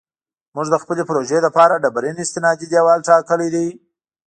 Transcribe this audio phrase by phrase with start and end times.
[0.55, 3.67] موږ د خپلې پروژې لپاره ډبرین استنادي دیوال ټاکلی دی